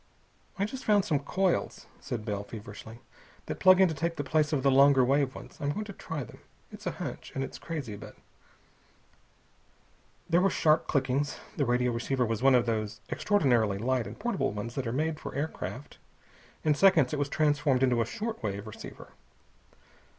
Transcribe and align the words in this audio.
"I 0.57 0.65
just 0.65 0.83
found 0.83 1.05
some 1.05 1.19
coils," 1.19 1.85
said 1.99 2.25
Bell 2.25 2.43
feverishly, 2.43 3.01
"that 3.45 3.59
plug 3.59 3.79
in 3.79 3.87
to 3.87 3.93
take 3.93 4.15
the 4.15 4.23
place 4.23 4.51
of 4.51 4.63
the 4.63 4.71
longer 4.71 5.05
wave 5.05 5.35
ones. 5.35 5.59
I'm 5.61 5.69
going 5.73 5.85
to 5.85 5.93
try 5.93 6.23
them. 6.23 6.39
It's 6.71 6.87
a 6.87 6.91
hunch, 6.97 7.31
and 7.35 7.43
it's 7.43 7.59
crazy, 7.59 7.95
but...." 7.95 8.15
There 10.27 10.41
were 10.41 10.49
sharp 10.49 10.87
clickings. 10.87 11.37
The 11.55 11.65
radio 11.67 11.91
receiver 11.91 12.25
was 12.25 12.41
one 12.41 12.55
of 12.55 12.65
those 12.65 12.99
extraordinarily 13.11 13.77
light 13.77 14.07
and 14.07 14.17
portable 14.17 14.51
ones 14.51 14.73
that 14.73 14.87
are 14.87 14.91
made 14.91 15.19
for 15.19 15.35
aircraft. 15.35 15.99
In 16.63 16.73
seconds 16.73 17.13
it 17.13 17.19
was 17.19 17.29
transformed 17.29 17.83
into 17.83 18.01
a 18.01 18.05
short 18.07 18.41
wave 18.41 18.65
receiver. 18.65 19.09